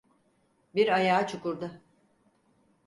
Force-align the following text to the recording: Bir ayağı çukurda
Bir 0.75 0.93
ayağı 0.95 1.27
çukurda 1.27 1.71